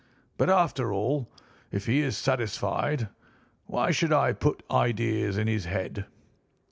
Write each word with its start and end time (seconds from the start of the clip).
But, 0.35 0.49
after 0.49 0.91
all, 0.91 1.31
if 1.71 1.85
he 1.85 2.01
is 2.01 2.17
satisfied, 2.17 3.07
why 3.67 3.91
should 3.91 4.11
I 4.11 4.33
put 4.33 4.63
ideas 4.71 5.37
in 5.37 5.45
his 5.45 5.65
head?" 5.65 6.07